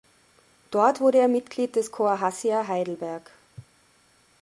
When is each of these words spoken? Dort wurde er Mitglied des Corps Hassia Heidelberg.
Dort 0.71 0.99
wurde 0.99 1.19
er 1.19 1.27
Mitglied 1.27 1.75
des 1.75 1.91
Corps 1.91 2.19
Hassia 2.19 2.67
Heidelberg. 2.67 3.29